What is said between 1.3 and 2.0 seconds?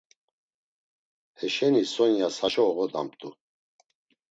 Heşeni